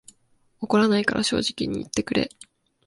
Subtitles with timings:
[0.61, 2.31] 怒らないから正直に言ってくれ